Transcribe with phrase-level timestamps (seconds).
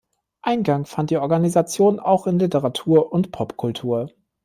[0.41, 4.09] Eingang fand die Organisation auch in Literatur und Popkultur.